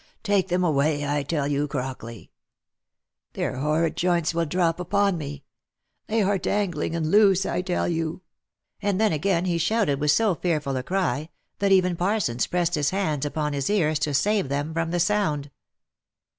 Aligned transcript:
Take 0.23 0.47
them 0.47 0.63
away, 0.63 1.05
I 1.07 1.21
tell 1.21 1.47
you, 1.47 1.67
Crockley! 1.67 2.31
Their 3.33 3.57
horrid 3.57 3.95
joints 3.95 4.33
will 4.33 4.47
drop 4.47 4.79
upon 4.79 5.15
me! 5.15 5.43
They 6.07 6.23
are 6.23 6.39
dangling 6.39 6.95
and 6.95 7.11
loose, 7.11 7.45
I 7.45 7.61
tell 7.61 7.87
you!" 7.87 8.23
and 8.81 8.99
then 8.99 9.13
again 9.13 9.45
he 9.45 9.59
shouted 9.59 9.99
with 9.99 10.09
so 10.09 10.33
fearful 10.33 10.75
a 10.75 10.81
cry, 10.81 11.29
that 11.59 11.71
even 11.71 11.95
Parsons 11.95 12.47
pressed 12.47 12.73
his 12.73 12.89
hands 12.89 13.27
upon 13.27 13.53
his 13.53 13.69
ears 13.69 13.99
to 13.99 14.15
save 14.15 14.49
them 14.49 14.73
from 14.73 14.89
the 14.89 14.99
sound. 14.99 15.51